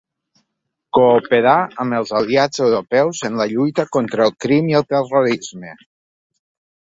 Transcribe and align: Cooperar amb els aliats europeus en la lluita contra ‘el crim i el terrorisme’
Cooperar 0.97 1.57
amb 1.83 1.97
els 1.97 2.13
aliats 2.19 2.63
europeus 2.69 3.21
en 3.29 3.37
la 3.41 3.47
lluita 3.51 3.87
contra 3.97 4.27
‘el 4.29 4.35
crim 4.45 4.71
i 4.71 4.75
el 4.79 4.87
terrorisme’ 4.95 5.75